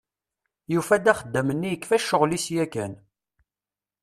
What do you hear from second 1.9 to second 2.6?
ccɣel-is